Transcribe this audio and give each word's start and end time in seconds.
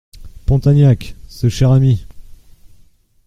Pontagnac! 0.47 1.13
ce 1.29 1.47
cher 1.47 1.69
ami! 1.69 2.07